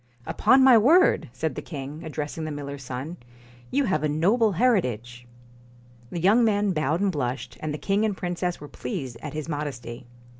1 0.23 0.31
Upon 0.33 0.63
my 0.63 0.79
word!' 0.79 1.29
said 1.31 1.53
the 1.53 1.61
king, 1.61 2.03
addressing 2.03 2.43
the 2.43 2.49
miller's 2.49 2.81
son,' 2.83 3.17
you 3.69 3.83
have 3.85 4.01
a 4.01 4.09
noble 4.09 4.53
heritage.' 4.53 5.27
The 6.09 6.19
young 6.19 6.43
man 6.43 6.71
bowed 6.71 7.01
and 7.01 7.11
blushed; 7.11 7.55
and 7.59 7.71
the 7.71 7.77
king 7.77 8.03
and 8.03 8.17
princess 8.17 8.59
were 8.59 8.67
pleased 8.67 9.17
at 9.21 9.33
his 9.33 9.47
modesty. 9.47 10.07